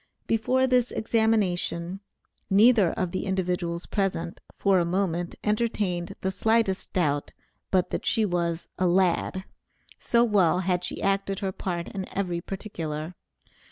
Before 0.25 0.65
this 0.65 0.89
examination, 0.89 1.99
neither 2.49 2.91
of 2.93 3.11
the 3.11 3.27
individuals 3.27 3.85
present 3.85 4.41
for 4.57 4.79
a 4.79 4.83
moment 4.83 5.35
entertained 5.43 6.15
the 6.21 6.31
slightest 6.31 6.91
doubt 6.91 7.33
but 7.69 7.91
that 7.91 8.07
she 8.07 8.25
was 8.25 8.67
a 8.79 8.87
"lad," 8.87 9.43
so 9.99 10.23
well 10.23 10.61
had 10.61 10.83
she 10.83 11.03
acted 11.03 11.37
her 11.41 11.51
part 11.51 11.87
in 11.89 12.09
every 12.17 12.41
particular. 12.41 13.13